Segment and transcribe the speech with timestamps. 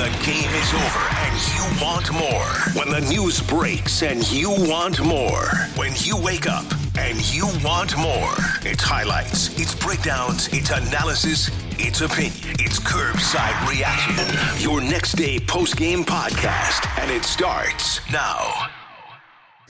[0.00, 2.48] the game is over and you want more.
[2.72, 5.44] When the news breaks and you want more.
[5.76, 6.64] When you wake up
[6.98, 8.32] and you want more.
[8.62, 12.56] It's highlights, it's breakdowns, it's analysis, it's opinion.
[12.60, 14.64] It's Kerbside reaction.
[14.64, 16.88] Your next day post game podcast.
[16.98, 18.68] And it starts now.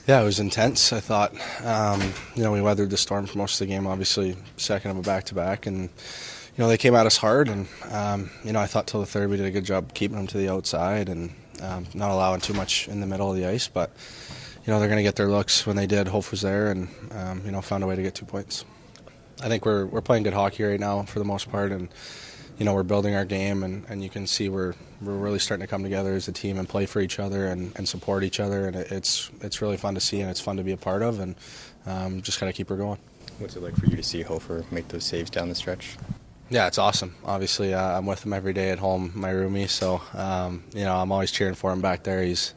[0.07, 0.93] Yeah, it was intense.
[0.93, 1.35] I thought,
[1.65, 2.01] um,
[2.35, 3.85] you know, we weathered the storm for most of the game.
[3.85, 5.89] Obviously, second of a back to back, and
[6.57, 7.49] you know they came at us hard.
[7.49, 10.17] And um, you know, I thought till the third we did a good job keeping
[10.17, 13.45] them to the outside and um, not allowing too much in the middle of the
[13.45, 13.67] ice.
[13.67, 13.91] But
[14.65, 16.07] you know they're going to get their looks when they did.
[16.07, 18.65] Hope was there, and um, you know found a way to get two points.
[19.41, 21.89] I think we're we're playing good hockey right now for the most part, and
[22.59, 25.65] you know we're building our game, and, and you can see we're we're really starting
[25.65, 28.39] to come together as a team and play for each other and, and support each
[28.39, 30.77] other, and it, it's it's really fun to see and it's fun to be a
[30.77, 31.35] part of, and
[31.87, 32.99] um, just gotta keep her going.
[33.39, 35.97] What's it like for you to see Hofer make those saves down the stretch?
[36.51, 37.15] Yeah, it's awesome.
[37.23, 39.69] Obviously, uh, I'm with him every day at home, my roomie.
[39.69, 42.21] So, um, you know, I'm always cheering for him back there.
[42.21, 42.53] He's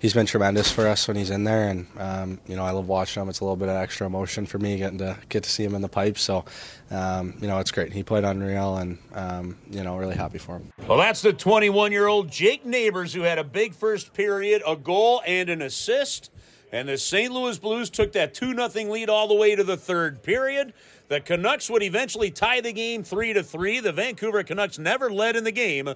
[0.00, 2.88] he's been tremendous for us when he's in there, and um, you know, I love
[2.88, 3.30] watching him.
[3.30, 5.74] It's a little bit of extra emotion for me getting to get to see him
[5.74, 6.18] in the pipe.
[6.18, 6.44] So,
[6.90, 7.90] um, you know, it's great.
[7.90, 10.70] He played unreal, and um, you know, really happy for him.
[10.86, 14.76] Well, that's the 21 year old Jake Neighbours who had a big first period, a
[14.76, 16.30] goal and an assist.
[16.70, 17.32] And the St.
[17.32, 20.74] Louis Blues took that 2 0 lead all the way to the third period.
[21.08, 23.80] The Canucks would eventually tie the game 3 to 3.
[23.80, 25.88] The Vancouver Canucks never led in the game,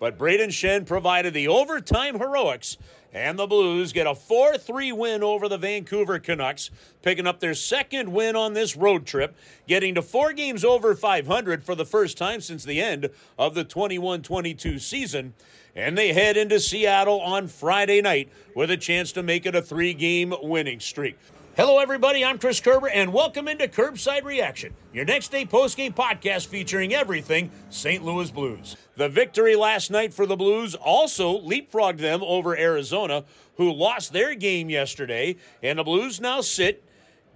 [0.00, 2.78] but Brayden Schenn provided the overtime heroics
[3.14, 7.54] and the Blues get a 4 3 win over the Vancouver Canucks, picking up their
[7.54, 9.36] second win on this road trip,
[9.68, 13.08] getting to four games over 500 for the first time since the end
[13.38, 15.32] of the 21 22 season.
[15.76, 19.62] And they head into Seattle on Friday night with a chance to make it a
[19.62, 21.18] three game winning streak.
[21.56, 22.24] Hello, everybody.
[22.24, 27.50] I'm Chris Kerber, and welcome into Kerbside Reaction, your next day postgame podcast featuring everything
[27.70, 28.04] St.
[28.04, 28.76] Louis Blues.
[28.96, 33.24] The victory last night for the Blues also leapfrogged them over Arizona,
[33.56, 36.84] who lost their game yesterday, and the Blues now sit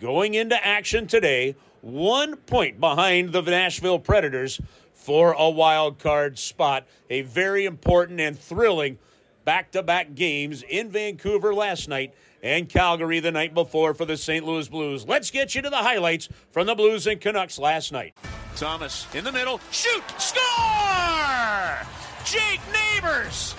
[0.01, 4.61] going into action today, one point behind the Nashville Predators
[5.09, 6.87] for a wild card spot.
[7.09, 8.99] A very important and thrilling
[9.43, 14.19] back to back games in Vancouver last night and Calgary the night before for the
[14.19, 14.45] St.
[14.45, 15.07] Louis Blues.
[15.07, 18.15] Let's get you to the highlights from the Blues and Canucks last night.
[18.55, 21.79] Thomas in the middle, shoot, score!
[22.27, 23.55] Jake Neighbours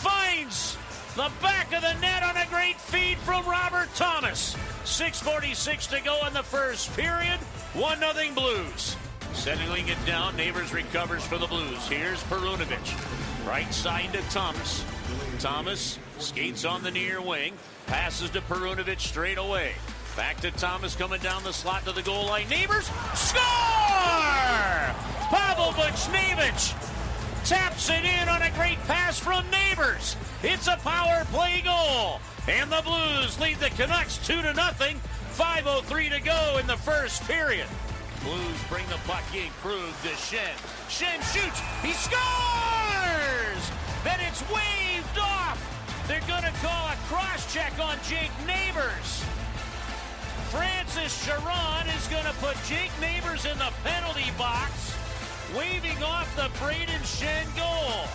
[0.00, 0.78] finds
[1.16, 4.56] the back of the net on a great feed from Robert Thomas.
[4.84, 7.38] 6.46 to go in the first period.
[7.74, 8.96] 1 0 Blues.
[9.34, 11.88] Settling it down, Neighbours recovers for the Blues.
[11.88, 13.46] Here's Perunovich.
[13.46, 14.84] Right side to Thomas.
[15.40, 17.54] Thomas skates on the near wing.
[17.86, 19.72] Passes to Perunovich straight away.
[20.16, 22.48] Back to Thomas coming down the slot to the goal line.
[22.48, 23.42] Neighbours score!
[25.30, 26.74] Pavel Buchnevich
[27.44, 30.16] taps it in on a great pass from Neighbours.
[30.42, 32.20] It's a power play goal.
[32.46, 35.00] And the Blues lead the Canucks 2 to nothing.
[35.32, 37.66] 5.03 to go in the first period.
[38.24, 39.50] Blues bring the puck in.
[39.62, 40.54] Krug to Schenn.
[40.88, 41.60] Schenn shoots.
[41.82, 43.62] He scores!
[44.04, 45.58] Then it's waved off.
[46.06, 49.24] They're going to call a cross check on Jake Neighbours.
[50.50, 54.94] Francis Charron is going to put Jake Neighbours in the penalty box,
[55.56, 58.06] waving off the Brayden Schenn goal.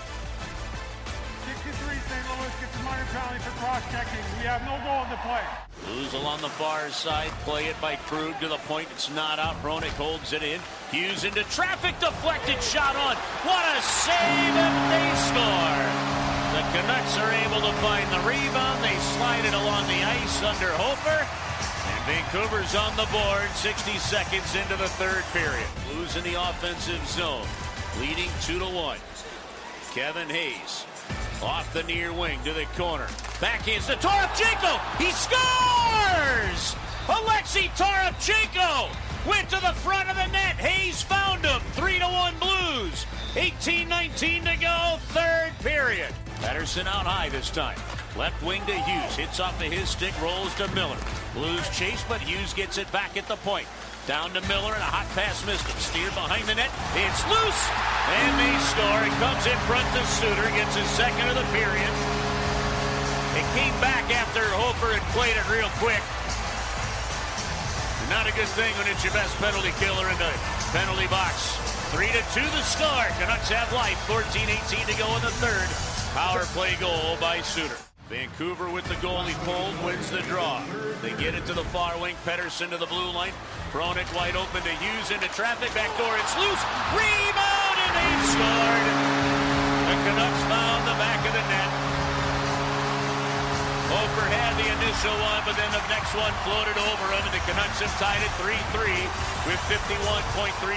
[1.67, 2.23] 63 St.
[2.31, 4.23] Louis gets a minor penalty for cross-checking.
[4.39, 5.43] We have no goal in the play.
[5.91, 7.27] Lose along the far side.
[7.43, 8.87] Play it by Krug to the point.
[8.95, 9.59] It's not out.
[9.59, 10.61] Hronek holds it in.
[10.95, 11.99] Hughes into traffic.
[11.99, 13.19] Deflected shot on.
[13.43, 15.83] What a save and they score.
[16.55, 18.79] The Canucks are able to find the rebound.
[18.79, 21.19] They slide it along the ice under Hofer.
[21.19, 25.67] And Vancouver's on the board 60 seconds into the third period.
[25.91, 27.47] Blues in the offensive zone.
[27.99, 28.97] Leading 2 to 1.
[29.91, 30.85] Kevin Hayes
[31.41, 33.07] off the near wing to the corner.
[33.39, 34.79] Backhands to Toropchenko.
[34.97, 36.75] He scores!
[37.07, 38.89] Alexei Toropchenko
[39.27, 40.55] went to the front of the net.
[40.55, 41.61] Hayes found him.
[41.73, 43.05] 3 to 1 Blues.
[43.33, 46.13] 18-19 to go, third period.
[46.41, 47.77] Pettersson out high this time.
[48.17, 49.15] Left wing to Hughes.
[49.15, 50.97] Hits off of his stick, rolls to Miller.
[51.33, 53.67] Blues chase, but Hughes gets it back at the point.
[54.07, 55.75] Down to Miller and a hot pass missed him.
[55.83, 56.71] Steer behind the net.
[56.95, 57.63] It's loose.
[58.07, 59.03] And they score.
[59.03, 60.47] It comes in front to Suter.
[60.55, 61.91] Gets his second of the period.
[63.35, 65.99] It came back after Hofer had played it real quick.
[68.07, 70.31] Not a good thing when it's your best penalty killer in the
[70.71, 71.59] penalty box.
[71.91, 73.11] 3 to 2 the score.
[73.19, 73.99] Canucks have life.
[74.07, 75.67] 14-18 to go in the third.
[76.15, 77.75] Power play goal by Suter.
[78.07, 80.63] Vancouver with the goalie pulled wins the draw.
[81.03, 82.15] They get it to the far wing.
[82.23, 83.35] Pettersson to the blue line.
[83.77, 85.69] Thrown it wide open to Hughes into traffic.
[85.77, 86.09] Back door.
[86.17, 86.63] It's loose.
[86.97, 88.87] Rebound and they've scored.
[89.85, 91.71] The Canucks found the back of the net.
[93.93, 97.43] Overhead had the initial one, but then the next one floated over him, and the
[97.45, 98.97] Canucks have tied it 3-3
[99.45, 99.93] with 51.3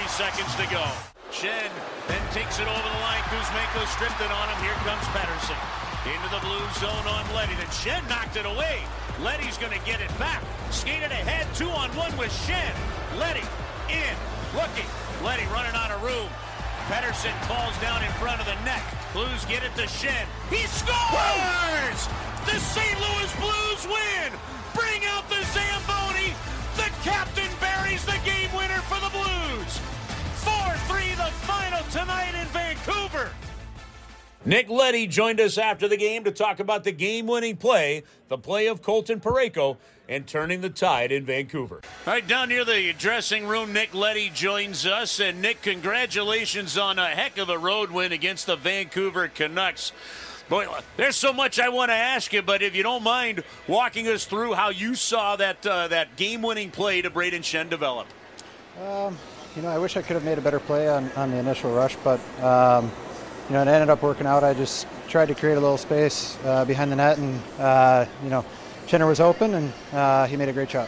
[0.05, 0.85] seconds to go.
[1.33, 1.73] Schenn
[2.05, 3.25] then takes it over the line.
[3.33, 4.61] Kuzmenko stripped it on him.
[4.61, 5.57] Here comes Pettersson.
[6.05, 7.57] Into the blue zone on Leddy.
[7.57, 8.85] And Schenn knocked it away.
[9.23, 10.41] Leddy's going to get it back.
[10.71, 12.73] Skated ahead, two on one with Schenn.
[13.21, 13.45] Leddy
[13.89, 14.15] in,
[14.57, 14.89] looking.
[15.21, 16.29] Leddy running out of room.
[16.89, 18.81] Pettersson falls down in front of the net.
[19.13, 20.25] Blues get it to Schenn.
[20.49, 22.01] He scores!
[22.49, 22.97] The St.
[22.97, 24.33] Louis Blues win!
[24.73, 26.33] Bring out the Zamboni!
[26.75, 29.71] The captain buries the game winner for the Blues!
[30.41, 32.20] 4-3 the final tonight!
[34.43, 38.39] Nick Leddy joined us after the game to talk about the game winning play, the
[38.39, 39.77] play of Colton Parayko,
[40.09, 41.81] and turning the tide in Vancouver.
[42.07, 45.19] All right, down near the dressing room, Nick Leddy joins us.
[45.19, 49.91] And Nick, congratulations on a heck of a road win against the Vancouver Canucks.
[50.49, 50.67] Boy,
[50.97, 54.25] there's so much I want to ask you, but if you don't mind walking us
[54.25, 58.07] through how you saw that uh, that game-winning play to Brayden Schenn develop.
[58.81, 59.17] Um,
[59.55, 61.73] you know, I wish I could have made a better play on, on the initial
[61.73, 62.91] rush, but um,
[63.51, 64.45] you know, it ended up working out.
[64.45, 68.29] I just tried to create a little space uh, behind the net, and uh, you
[68.29, 68.45] know,
[68.87, 70.87] Schenner was open, and uh, he made a great shot.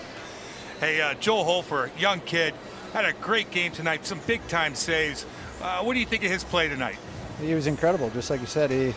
[0.79, 2.53] Hey, uh, Joel Hofer, young kid,
[2.93, 4.05] had a great game tonight.
[4.05, 5.25] Some big time saves.
[5.61, 6.95] Uh, what do you think of his play tonight?
[7.41, 8.71] He was incredible, just like you said.
[8.71, 8.93] He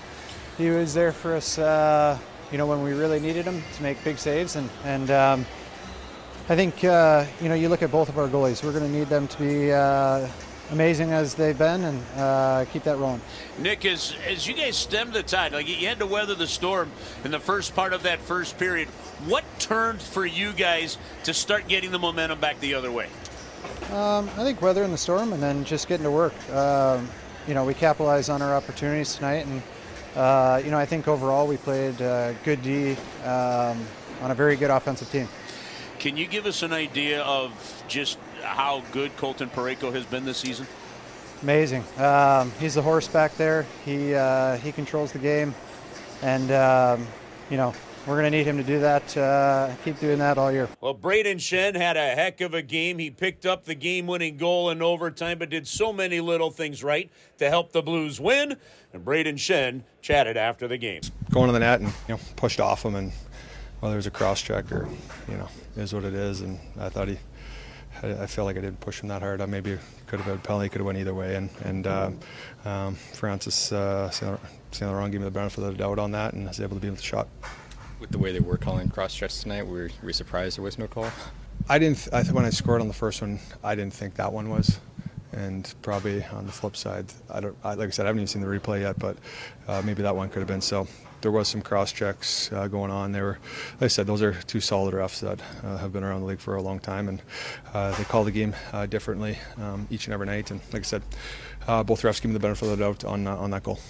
[0.56, 1.58] he was there for us.
[1.58, 2.16] Uh,
[2.52, 5.10] you know, when we really needed him to make big saves, and and.
[5.10, 5.46] Um,
[6.48, 8.62] I think uh, you know you look at both of our goalies.
[8.62, 10.28] We're going to need them to be uh,
[10.70, 13.20] amazing as they've been and uh, keep that rolling.
[13.58, 16.90] Nick, as as you guys stemmed the tide, like you had to weather the storm
[17.24, 18.88] in the first part of that first period.
[19.26, 23.08] What turned for you guys to start getting the momentum back the other way?
[23.92, 26.34] Um, I think weathering the storm and then just getting to work.
[26.50, 27.08] Um,
[27.46, 29.62] you know, we capitalized on our opportunities tonight, and
[30.16, 32.92] uh, you know I think overall we played uh, good D
[33.24, 33.84] um,
[34.22, 35.28] on a very good offensive team.
[35.98, 37.52] Can you give us an idea of
[37.88, 40.66] just how good Colton Parayko has been this season?
[41.42, 41.84] Amazing.
[41.98, 43.66] Um, he's the horse back there.
[43.84, 45.54] He uh, he controls the game,
[46.22, 47.06] and um,
[47.50, 47.74] you know
[48.06, 49.16] we're going to need him to do that.
[49.16, 50.68] Uh, keep doing that all year.
[50.80, 52.98] Well, Brayden Schenn had a heck of a game.
[52.98, 57.10] He picked up the game-winning goal in overtime, but did so many little things right
[57.38, 58.56] to help the Blues win.
[58.92, 61.00] And Brayden Schenn chatted after the game.
[61.30, 63.12] Going to the net and you know pushed off him and
[63.80, 64.88] whether it was a cross check or
[65.28, 66.42] you know is what it is.
[66.42, 67.18] And I thought he,
[68.02, 69.40] I, I feel like I didn't push him that hard.
[69.40, 71.36] I maybe could have had a penalty, could have went either way.
[71.36, 72.10] And and uh,
[72.64, 74.38] um, Francis uh, Saint
[74.80, 76.80] Laurent gave me the benefit of the doubt on that, and I was able to
[76.80, 77.28] be with the shot.
[78.00, 80.86] With the way they were calling cross checks tonight, were we surprised there was no
[80.86, 81.10] call?
[81.68, 82.08] I didn't.
[82.12, 84.78] I when I scored on the first one, I didn't think that one was.
[85.32, 87.56] And probably on the flip side, I don't.
[87.64, 89.16] I, like I said, I haven't even seen the replay yet, but
[89.68, 90.60] uh, maybe that one could have been.
[90.62, 90.86] So
[91.26, 93.10] there was some cross checks uh, going on.
[93.10, 93.40] They were,
[93.80, 96.38] like I said, those are two solid refs that uh, have been around the league
[96.38, 97.20] for a long time, and
[97.74, 100.52] uh, they call the game uh, differently um, each and every night.
[100.52, 101.02] And like I said,
[101.66, 103.80] uh, both refs give me the benefit of the doubt on on that goal.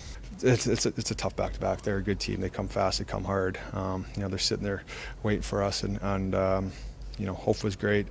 [0.40, 1.82] It's, it's, a, it's a tough back to back.
[1.82, 2.40] They're a good team.
[2.40, 3.00] They come fast.
[3.00, 3.58] They come hard.
[3.74, 4.82] Um, you know, they're sitting there
[5.22, 6.72] waiting for us, and, and um,
[7.18, 8.06] you know, Hope was great.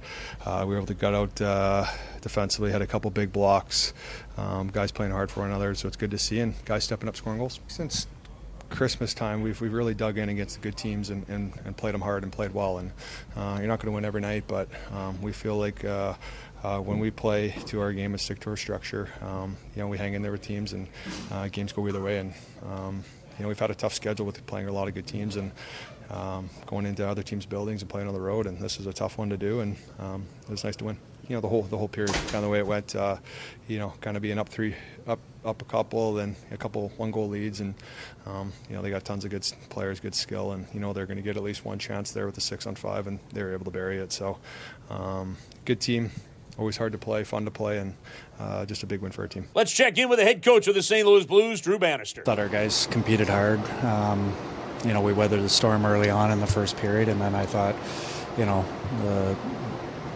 [0.45, 1.85] Uh, we were able to gut out uh,
[2.21, 3.91] defensively, had a couple big blocks.
[4.37, 7.09] Um, guys playing hard for one another, so it's good to see, and guys stepping
[7.09, 7.59] up, scoring goals.
[7.67, 8.05] Since
[8.75, 11.93] Christmas time, we've, we've really dug in against the good teams and, and, and played
[11.93, 12.79] them hard and played well.
[12.79, 12.91] And
[13.35, 16.13] uh, you're not going to win every night, but um, we feel like uh,
[16.61, 19.87] uh, when we play to our game and stick to our structure, um, you know,
[19.87, 20.87] we hang in there with teams and
[21.31, 22.19] uh, games go either way.
[22.19, 22.33] And
[22.69, 23.03] um,
[23.37, 25.51] you know, we've had a tough schedule with playing a lot of good teams and
[26.09, 28.45] um, going into other teams' buildings and playing on the road.
[28.45, 30.97] And this is a tough one to do, and um, it was nice to win
[31.27, 32.95] you know the whole the whole period, kind of the way it went.
[32.95, 33.17] Uh,
[33.67, 34.75] you know, kind of being up three,
[35.07, 37.73] up up a couple, then a couple one goal leads, and
[38.25, 41.05] um, you know they got tons of good players, good skill, and you know they're
[41.05, 43.43] going to get at least one chance there with the six on five, and they
[43.43, 44.11] were able to bury it.
[44.11, 44.37] So,
[44.89, 46.11] um, good team.
[46.57, 47.93] Always hard to play, fun to play, and
[48.39, 49.47] uh, just a big win for our team.
[49.53, 51.05] Let's check in with the head coach of the St.
[51.05, 52.23] Louis Blues, Drew Bannister.
[52.23, 53.59] Thought our guys competed hard.
[53.83, 54.33] Um,
[54.85, 57.45] you know, we weathered the storm early on in the first period, and then I
[57.45, 57.75] thought,
[58.37, 58.63] you know,
[59.01, 59.35] the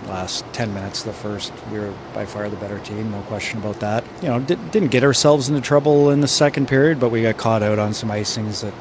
[0.10, 1.54] last 10 minutes the first.
[1.72, 4.04] We were by far the better team no question about that.
[4.22, 7.38] You know did, didn't get ourselves into trouble in the second period but we got
[7.38, 8.74] caught out on some icings that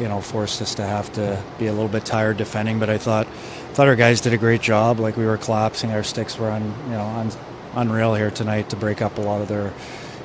[0.00, 2.96] you know forced us to have to be a little bit tired defending but i
[2.98, 3.26] thought
[3.74, 4.98] thought our guys did a great job.
[5.00, 7.30] Like we were collapsing our sticks were on you know on,
[7.74, 9.72] unreal here tonight to break up a lot of their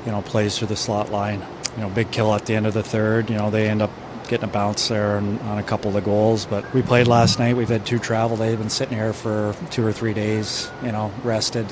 [0.06, 1.46] you know plays through the slot line.
[1.76, 3.30] You know big kill at the end of the third.
[3.30, 3.92] You know they end up
[4.26, 6.46] getting a bounce there on, on, a couple of the goals.
[6.46, 7.56] But we played last night.
[7.56, 8.38] We've had two travel.
[8.38, 11.72] They've been sitting here for two or three days, you know, rested.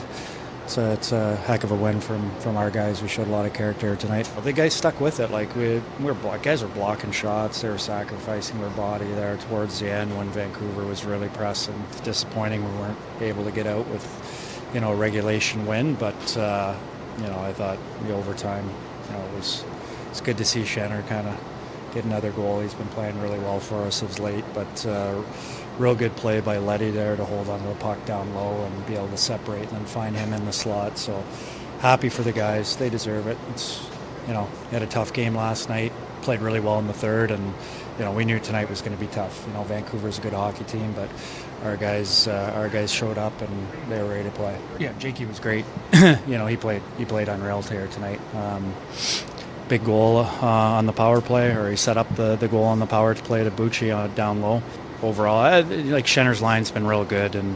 [0.77, 3.01] a, it's a heck of a win from, from our guys.
[3.01, 4.29] We showed a lot of character tonight.
[4.33, 5.31] Well, the guys stuck with it.
[5.31, 7.61] Like we, we were guys are blocking shots.
[7.61, 11.81] They were sacrificing their body there towards the end when Vancouver was really pressing.
[11.89, 15.95] It's disappointing we weren't able to get out with, you know, a regulation win.
[15.95, 16.75] But uh,
[17.17, 18.69] you know, I thought the overtime,
[19.07, 19.63] you know, it was
[20.09, 21.39] it's good to see Schenner kind of
[21.93, 22.61] get another goal.
[22.61, 24.85] He's been playing really well for us of late, but.
[24.85, 25.21] Uh,
[25.77, 28.95] real good play by Leddy there to hold onto the puck down low and be
[28.95, 30.97] able to separate and then find him in the slot.
[30.97, 31.23] So
[31.79, 32.77] happy for the guys.
[32.77, 33.37] They deserve it.
[33.49, 33.83] It's
[34.27, 37.53] you know, had a tough game last night, played really well in the third and
[37.99, 39.45] you know, we knew tonight was going to be tough.
[39.47, 41.09] You know, Vancouver's a good hockey team, but
[41.63, 44.57] our guys, uh, our guys showed up and they were ready to play.
[44.79, 45.65] Yeah, Jakey was great.
[45.93, 48.19] you know, he played, he played unreal here tonight.
[48.33, 48.73] Um,
[49.67, 52.79] big goal uh, on the power play, or he set up the, the goal on
[52.79, 54.61] the power play to Bucci uh, down low
[55.01, 55.39] overall.
[55.39, 57.55] I, like Schenner's line's been real good and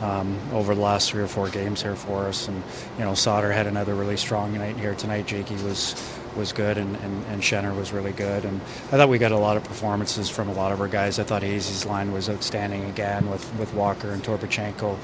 [0.00, 2.48] um, over the last three or four games here for us.
[2.48, 2.62] And
[2.98, 5.26] you know, Sauter had another really strong night here tonight.
[5.26, 5.94] Jakey was
[6.36, 8.44] was good, and, and, and Schenner was really good.
[8.44, 11.18] And I thought we got a lot of performances from a lot of our guys.
[11.18, 14.96] I thought Hazy's line was outstanding again with, with Walker and Toropchenko.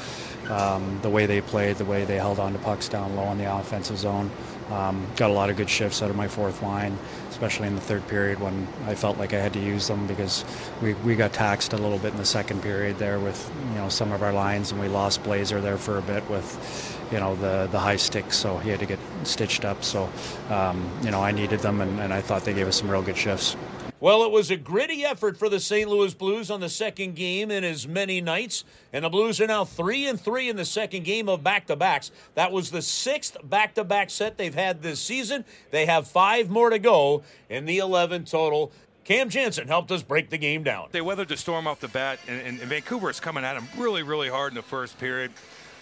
[0.48, 3.38] Um, the way they played, the way they held on to pucks down low in
[3.38, 4.30] the offensive zone.
[4.70, 6.96] Um, got a lot of good shifts out of my fourth line,
[7.28, 10.44] especially in the third period when I felt like I had to use them because
[10.80, 13.88] we, we got taxed a little bit in the second period there with you know
[13.88, 17.34] some of our lines and we lost Blazer there for a bit with you know
[17.36, 20.08] the the high sticks so he had to get stitched up so
[20.48, 23.02] um, you know I needed them and, and I thought they gave us some real
[23.02, 23.56] good shifts.
[24.04, 25.88] Well, it was a gritty effort for the St.
[25.88, 29.64] Louis Blues on the second game in as many nights, and the Blues are now
[29.64, 32.10] three and three in the second game of back-to-backs.
[32.34, 35.46] That was the sixth back-to-back set they've had this season.
[35.70, 38.72] They have five more to go in the 11 total.
[39.04, 40.88] Cam Janssen helped us break the game down.
[40.92, 43.66] They weathered the storm off the bat, and, and, and Vancouver is coming at them
[43.78, 45.32] really, really hard in the first period.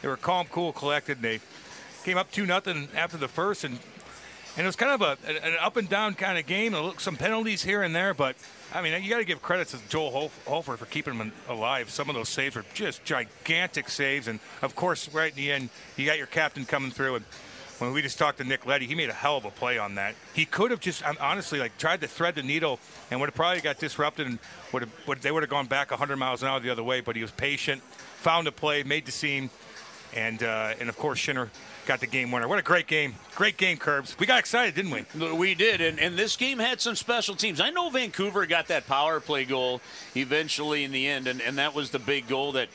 [0.00, 1.40] They were calm, cool, collected, and they
[2.04, 3.80] came up 2 nothing after the first and
[4.56, 6.76] and it was kind of a, an up and down kind of game.
[6.98, 8.36] Some penalties here and there, but
[8.74, 11.90] I mean, you got to give credit to Joel Hofer for keeping them alive.
[11.90, 15.70] Some of those saves were just gigantic saves, and of course, right in the end,
[15.96, 17.16] you got your captain coming through.
[17.16, 17.24] And
[17.78, 19.96] when we just talked to Nick Leddy, he made a hell of a play on
[19.96, 20.14] that.
[20.34, 22.78] He could have just honestly like tried to thread the needle
[23.10, 24.38] and would have probably got disrupted and
[24.72, 27.00] would have would, they would have gone back 100 miles an hour the other way.
[27.00, 29.50] But he was patient, found a play, made the seam,
[30.14, 31.48] and uh, and of course Schenner
[31.86, 32.48] got the game winner.
[32.48, 33.14] What a great game.
[33.34, 34.18] Great game, Kerbs.
[34.18, 35.32] We got excited, didn't we?
[35.32, 37.60] We did, and, and this game had some special teams.
[37.60, 39.80] I know Vancouver got that power play goal
[40.14, 42.68] eventually in the end, and, and that was the big goal that,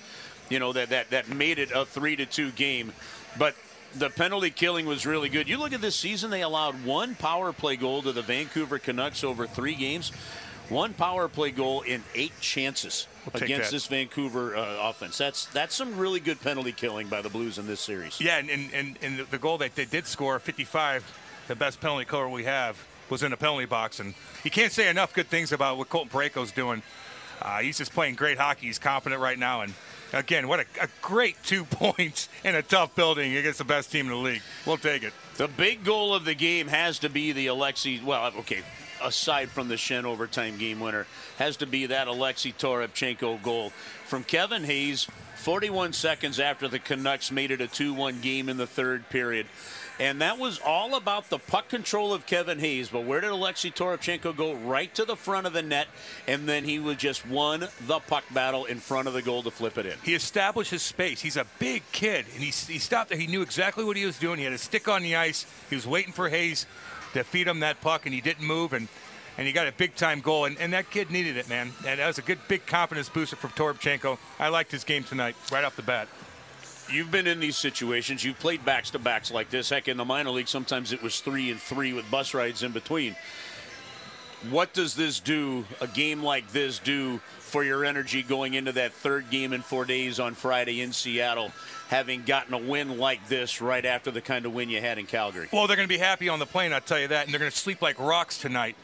[0.50, 2.92] you know, that, that, that made it a 3 to 2 game.
[3.38, 3.56] But
[3.96, 5.48] the penalty killing was really good.
[5.48, 9.24] You look at this season, they allowed one power play goal to the Vancouver Canucks
[9.24, 10.12] over three games.
[10.70, 15.18] One power play goal in eight chances we'll against this Vancouver uh, offense.
[15.18, 18.20] That's that's some really good penalty killing by the Blues in this series.
[18.20, 21.06] Yeah, and, and, and the goal that they did score, 55,
[21.48, 24.02] the best penalty killer we have, was in the penalty box.
[24.02, 26.82] And you can't say enough good things about what Colton Parayko's doing.
[27.42, 28.68] Uh, he's just playing great hockey.
[28.68, 29.62] He's confident right now.
[29.62, 29.74] And
[30.12, 34.08] again, what a, a, great two points in a tough building against the best team
[34.08, 34.42] in the league.
[34.66, 35.14] We'll take it.
[35.38, 38.02] The big goal of the game has to be the Alexei.
[38.04, 38.64] Well, okay,
[39.04, 43.72] aside from the Schenn overtime game winner, has to be that Alexei Toropchenko goal
[44.06, 45.08] from Kevin Hayes.
[45.38, 49.48] 41 seconds after the Canucks made it a 2 1 game in the third period.
[50.00, 52.90] And that was all about the puck control of Kevin Hayes.
[52.90, 54.54] But where did Alexei Toropchenko go?
[54.54, 55.88] Right to the front of the net,
[56.28, 59.52] and then he was just won the puck battle in front of the goal to
[59.52, 59.94] flip it in.
[60.04, 61.22] He established his space.
[61.22, 63.18] He's a big kid, and he, he stopped there.
[63.18, 64.38] He knew exactly what he was doing.
[64.38, 65.48] He had a stick on the ice.
[65.70, 66.68] He was waiting for Hayes
[67.14, 68.74] to feed him that puck, and he didn't move.
[68.74, 68.88] And
[69.38, 70.46] and he got a big time goal.
[70.46, 71.72] And, and that kid needed it, man.
[71.86, 74.18] And that was a good, big confidence booster for Toropchenko.
[74.40, 76.08] I liked his game tonight, right off the bat.
[76.92, 78.24] You've been in these situations.
[78.24, 79.70] You've played backs to backs like this.
[79.70, 82.72] Heck, in the minor league, sometimes it was three and three with bus rides in
[82.72, 83.16] between.
[84.52, 88.94] What does this do, a game like this, do for your energy going into that
[88.94, 91.52] third game in four days on Friday in Seattle,
[91.90, 95.08] having gotten a win like this right after the kind of win you had in
[95.08, 95.50] Calgary?
[95.52, 97.40] Well, they're going to be happy on the plane, I'll tell you that, and they're
[97.40, 98.76] going to sleep like rocks tonight.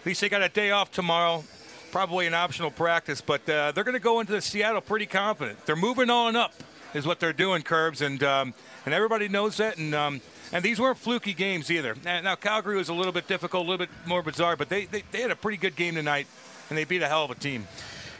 [0.00, 1.44] At least they got a day off tomorrow,
[1.90, 5.66] probably an optional practice, but uh, they're going to go into Seattle pretty confident.
[5.66, 6.54] They're moving on up,
[6.94, 8.54] is what they're doing, Kerbs, and um,
[8.86, 9.94] and everybody knows that, and.
[9.94, 10.20] Um,
[10.52, 11.94] and these weren't fluky games either.
[12.04, 15.02] Now, Calgary was a little bit difficult, a little bit more bizarre, but they, they,
[15.10, 16.26] they had a pretty good game tonight,
[16.68, 17.66] and they beat a hell of a team.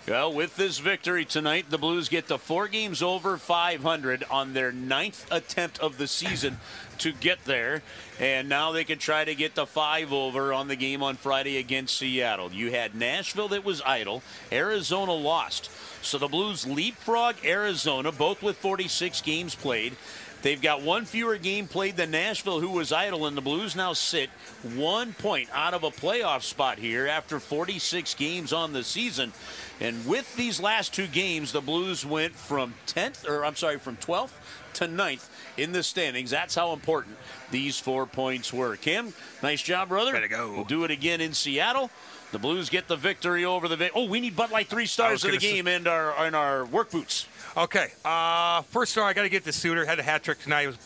[0.08, 4.72] Well, with this victory tonight, the Blues get to four games over 500 on their
[4.72, 6.58] ninth attempt of the season
[6.98, 7.82] to get there.
[8.18, 11.56] And now they can try to get the five over on the game on Friday
[11.58, 12.52] against Seattle.
[12.52, 15.70] You had Nashville that was idle, Arizona lost.
[16.04, 19.94] So the Blues leapfrog Arizona, both with 46 games played.
[20.42, 23.92] They've got one fewer game played than Nashville, who was idle, and the Blues now
[23.92, 24.28] sit
[24.74, 29.32] one point out of a playoff spot here after 46 games on the season.
[29.80, 33.96] And with these last two games, the Blues went from 10th, or I'm sorry, from
[33.98, 34.32] 12th
[34.74, 36.30] to 9th in the standings.
[36.30, 37.16] That's how important
[37.50, 38.76] these four points were.
[38.76, 40.12] Cam, nice job, brother.
[40.12, 40.52] Way to go.
[40.52, 41.90] We'll do it again in Seattle.
[42.32, 43.90] The Blues get the victory over the.
[43.94, 46.64] Oh, we need Bud Light three stars of the say- game and our and our
[46.64, 47.26] work boots.
[47.56, 47.88] Okay.
[48.04, 49.84] Uh, first star, I got to get to Suter.
[49.84, 50.66] Had a hat trick tonight.
[50.66, 50.78] Was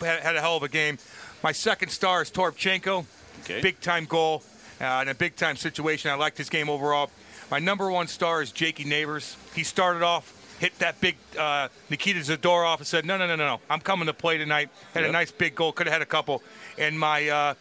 [0.00, 0.96] had, had a hell of a game.
[1.42, 3.04] My second star is Toropchenko.
[3.42, 3.60] Okay.
[3.60, 4.42] Big time goal
[4.80, 6.10] uh, in a big time situation.
[6.10, 7.10] I liked his game overall.
[7.50, 9.36] My number one star is Jakey Neighbours.
[9.54, 13.44] He started off, hit that big uh, Nikita Zadorov and said, "No, no, no, no,
[13.46, 13.60] no.
[13.68, 15.10] I'm coming to play tonight." Had Yep.
[15.10, 15.72] a nice big goal.
[15.72, 16.42] Could have had a couple.
[16.78, 17.54] And my uh,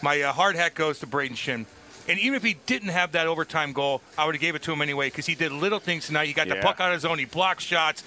[0.00, 1.66] my uh, hard hat goes to Brayden Schenn.
[2.08, 4.72] And even if he didn't have that overtime goal, I would have gave it to
[4.72, 6.26] him anyway because he did little things tonight.
[6.26, 7.18] He got the puck out of his zone.
[7.18, 8.04] He blocked shots.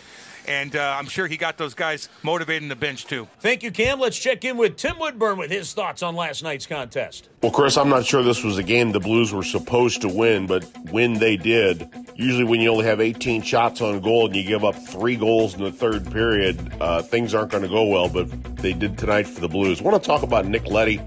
[0.47, 3.27] And uh, I'm sure he got those guys motivating the bench, too.
[3.39, 3.99] Thank you, Cam.
[3.99, 7.29] Let's check in with Tim Woodburn with his thoughts on last night's contest.
[7.43, 10.47] Well, Chris, I'm not sure this was a game the Blues were supposed to win,
[10.47, 14.43] but when they did, usually when you only have 18 shots on goal and you
[14.43, 18.09] give up three goals in the third period, uh, things aren't going to go well,
[18.09, 18.27] but
[18.57, 19.81] they did tonight for the Blues.
[19.81, 20.99] I want to talk about Nick Leddy.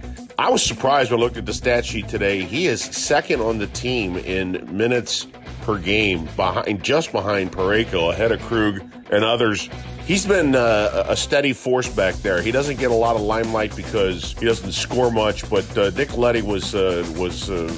[0.42, 2.42] I was surprised when I looked at the stat sheet today.
[2.42, 5.28] He is second on the team in minutes
[5.60, 8.80] per game, behind just behind Parayko, ahead of Krug
[9.12, 9.70] and others.
[10.04, 12.42] He's been uh, a steady force back there.
[12.42, 16.16] He doesn't get a lot of limelight because he doesn't score much, but uh, Nick
[16.16, 17.68] Leddy was uh, was a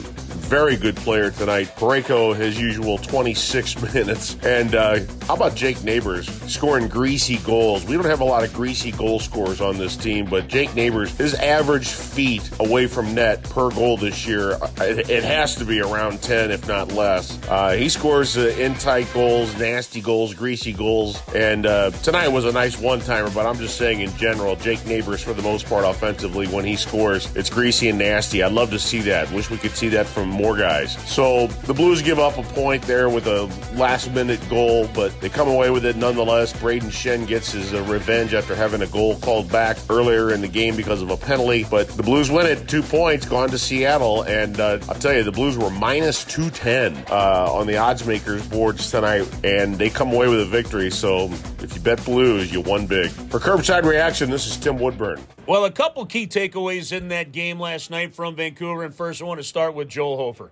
[0.45, 1.69] very good player tonight.
[1.77, 4.37] Parayko, his usual 26 minutes.
[4.45, 7.85] And uh, how about Jake Neighbours scoring greasy goals?
[7.85, 11.17] We don't have a lot of greasy goal scorers on this team, but Jake Neighbours,
[11.17, 15.81] his average feet away from net per goal this year, uh, it, has to be
[15.81, 17.39] around 10, if not less.
[17.49, 22.45] Uh, he scores uh, in tight goals, nasty goals, greasy goals, and uh, tonight was
[22.45, 23.31] a nice one timer.
[23.31, 26.77] But I'm just saying, in general, Jake Neighbours, for the most part, offensively, when he
[26.77, 28.43] scores, it's greasy and nasty.
[28.43, 29.31] I'd love to see that.
[29.33, 30.97] Wish we could see that from more guys.
[31.09, 35.29] So the Blues give up a point there with a last minute goal, but they
[35.29, 36.53] come away with it nonetheless.
[36.53, 40.49] Brayden Schenn gets his uh, revenge after having a goal called back earlier in the
[40.49, 41.65] game because of a penalty.
[41.69, 45.23] But the Blues win it, two points, gone to Seattle, and uh, I'll tell you,
[45.23, 50.13] the Blues were minus 210 uh, on the odds makers boards tonight, and they come
[50.13, 50.91] away with a victory.
[50.91, 53.11] So if you bet Blues, you won big.
[53.11, 55.21] For Kerbside Reaction, this is Tim Woodburn.
[55.47, 58.85] Well, a couple key takeaways in that game last night from Vancouver.
[58.85, 60.51] And first, I want to start with Joel Hofer.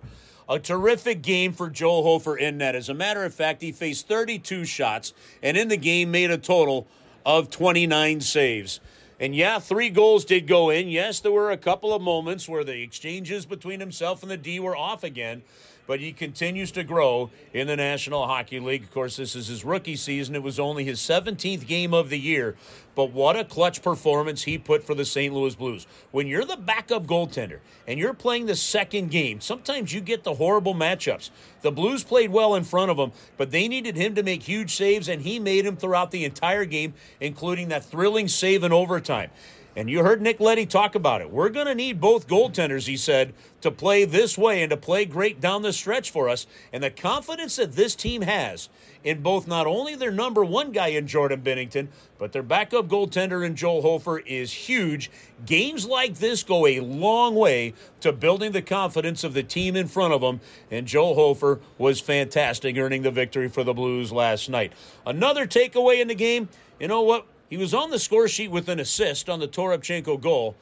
[0.49, 2.75] A terrific game for Joel Hofer in net.
[2.75, 6.37] As a matter of fact, he faced 32 shots and in the game made a
[6.37, 6.85] total
[7.25, 8.79] of 29 saves.
[9.19, 10.89] And yeah, three goals did go in.
[10.89, 14.59] Yes, there were a couple of moments where the exchanges between himself and the D
[14.59, 15.43] were off again,
[15.87, 18.83] but he continues to grow in the National Hockey League.
[18.83, 20.35] Of course, this is his rookie season.
[20.35, 22.55] It was only his 17th game of the year,
[22.95, 25.33] but what a clutch performance he put for the St.
[25.33, 25.87] Louis Blues.
[26.11, 30.35] When you're the backup goaltender and you're playing the second game, sometimes you get the
[30.35, 31.29] horrible matchups.
[31.61, 34.75] The Blues played well in front of him, but they needed him to make huge
[34.75, 39.29] saves, and he made them throughout the entire game, including that thrilling save in overtime.
[39.75, 41.31] And you heard Nick Leddy talk about it.
[41.31, 45.05] We're going to need both goaltenders, he said, to play this way and to play
[45.05, 46.45] great down the stretch for us.
[46.71, 48.69] And the confidence that this team has
[49.03, 51.87] in both not only their number one guy in Jordan Binnington,
[52.19, 55.09] but their backup goaltender in Joel Hofer is huge.
[55.45, 59.87] Games like this go a long way to building the confidence of the team in
[59.87, 60.39] front of them.
[60.69, 64.73] And Joel Hofer was fantastic, earning the victory for the Blues last night.
[65.05, 66.47] Another takeaway in the game,
[66.79, 67.25] you know what?
[67.53, 70.55] He was on the score sheet with an assist on the Toropchenko goal,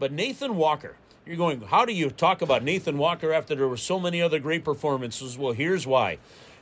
[0.00, 0.96] but Nathan Walker.
[1.24, 4.40] You're going, how do you talk about Nathan Walker after there were so many other
[4.40, 5.38] great performances?
[5.38, 6.18] Well, here's why.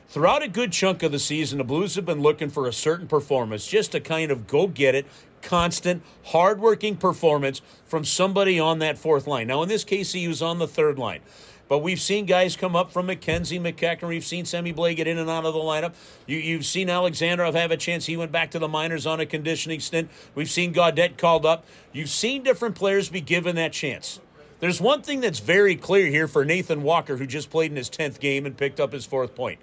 [0.07, 3.07] Throughout a good chunk of the season, the Blues have been looking for a certain
[3.07, 5.07] performance, just to kind of go get it,
[5.41, 9.47] constant, hardworking performance from somebody on that fourth line.
[9.47, 11.21] Now, in this case, he was on the third line.
[11.67, 14.07] But we've seen guys come up from Mackenzie, MacEachern.
[14.07, 15.93] We've seen Sammy Blais get in and out of the lineup.
[16.27, 18.05] You, you've seen Alexandrov have a chance.
[18.05, 20.09] He went back to the minors on a conditioning stint.
[20.35, 21.65] We've seen Gaudette called up.
[21.91, 24.19] You've seen different players be given that chance.
[24.59, 27.89] There's one thing that's very clear here for Nathan Walker, who just played in his
[27.89, 29.59] 10th game and picked up his fourth point.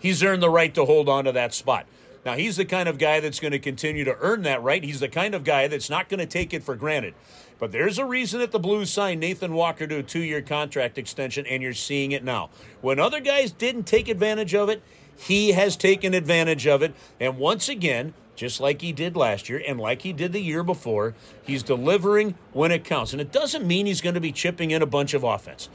[0.00, 1.86] He's earned the right to hold on to that spot.
[2.24, 4.82] Now, he's the kind of guy that's going to continue to earn that right.
[4.82, 7.14] He's the kind of guy that's not going to take it for granted.
[7.58, 10.98] But there's a reason that the Blues signed Nathan Walker to a two year contract
[10.98, 12.50] extension, and you're seeing it now.
[12.80, 14.82] When other guys didn't take advantage of it,
[15.16, 16.94] he has taken advantage of it.
[17.18, 20.62] And once again, just like he did last year and like he did the year
[20.62, 23.12] before, he's delivering when it counts.
[23.12, 25.68] And it doesn't mean he's going to be chipping in a bunch of offense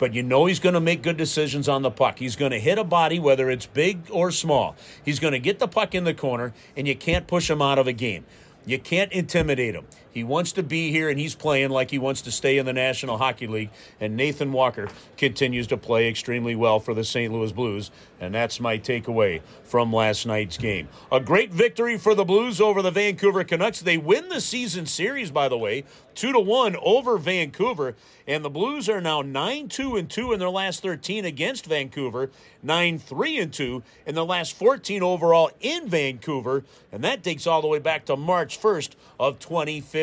[0.00, 2.18] but you know he's going to make good decisions on the puck.
[2.18, 4.74] He's going to hit a body, whether it's big or small.
[5.04, 7.78] He's going to get the puck in the corner, and you can't push him out
[7.78, 8.24] of a game.
[8.64, 9.86] You can't intimidate him.
[10.12, 12.72] He wants to be here and he's playing like he wants to stay in the
[12.72, 13.70] National Hockey League.
[14.00, 17.32] And Nathan Walker continues to play extremely well for the St.
[17.32, 17.90] Louis Blues.
[18.20, 20.88] And that's my takeaway from last night's game.
[21.10, 23.80] A great victory for the Blues over the Vancouver Canucks.
[23.80, 27.94] They win the season series, by the way, two to one over Vancouver.
[28.26, 32.30] And the Blues are now 9 2 and 2 in their last 13 against Vancouver,
[32.62, 36.64] 9 3 and 2 in the last 14 overall in Vancouver.
[36.92, 39.99] And that dates all the way back to March 1st of 2015.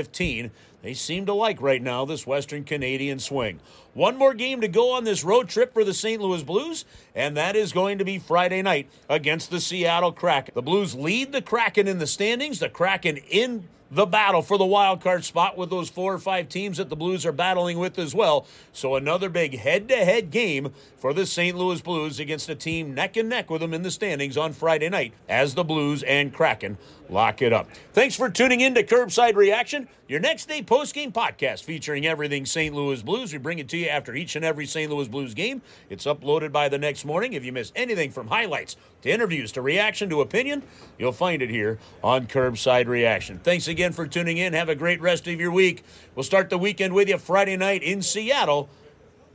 [0.84, 3.60] They seem to like right now this Western Canadian swing.
[3.94, 6.22] One more game to go on this road trip for the St.
[6.22, 10.54] Louis Blues, and that is going to be Friday night against the Seattle Kraken.
[10.54, 14.66] The Blues lead the Kraken in the standings, the Kraken in the battle for the
[14.66, 17.98] wild card spot with those four or five teams that the Blues are battling with
[17.98, 18.46] as well.
[18.74, 21.58] So another big head-to-head game for the St.
[21.58, 24.90] Louis Blues against a team neck and neck with them in the standings on Friday
[24.90, 26.78] night as the Blues and Kraken
[27.10, 27.70] lock it up.
[27.94, 32.74] Thanks for tuning in to Kerbside Reaction, your next day post-game podcast featuring everything St.
[32.74, 33.32] Louis Blues.
[33.34, 34.92] We bring it to you after each and every St.
[34.92, 35.62] Louis Blues game.
[35.90, 37.34] It's uploaded by the next morning.
[37.34, 40.64] If you miss anything from highlights to interviews to reaction to opinion,
[40.98, 43.40] you'll find it here on Kerbside Reaction.
[43.40, 44.54] Thanks again for tuning in.
[44.54, 45.84] Have a great rest of your week.
[46.16, 48.70] We'll start the weekend with you Friday night in Seattle,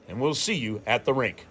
[0.08, 1.46] and we'll see you at the rink.